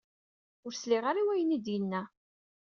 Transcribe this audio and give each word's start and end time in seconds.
Ur 0.65 0.73
sliɣ 0.75 1.03
ara 1.07 1.21
i 1.21 1.23
wayen 1.27 1.55
i 1.57 1.59
d-yenna. 1.65 2.01